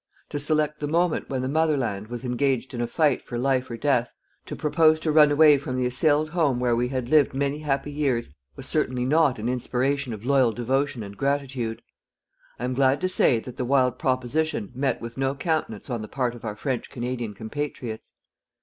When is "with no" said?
15.01-15.35